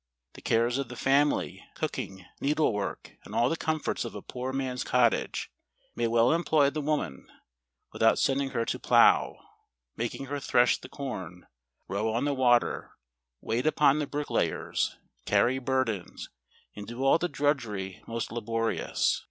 [0.33, 4.51] The cares of the family, cooking, needle work, and all the comforts of a poor
[4.51, 5.51] man's cot¬ tage,
[5.95, 7.27] may well employ the woman;
[7.93, 9.37] without sending her to plough,
[9.95, 11.45] making her thresh the corn,
[11.87, 12.93] row on the water,
[13.43, 16.29] w'ait upon the bricklay¬ ers, carry burdens,
[16.75, 19.19] and do all the drudgery most laborious.